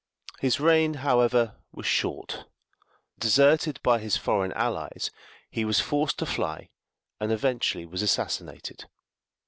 His 0.39 0.59
reign, 0.59 0.95
however, 1.05 1.57
was 1.71 1.85
short. 1.85 2.45
Deserted 3.19 3.79
by 3.83 3.99
his 3.99 4.17
foreign 4.17 4.51
allies, 4.53 5.11
he 5.51 5.63
was 5.63 5.79
forced 5.79 6.17
to 6.17 6.25
fly, 6.25 6.69
and 7.19 7.31
eventually 7.31 7.85
was 7.85 8.01
assassinated. 8.01 8.85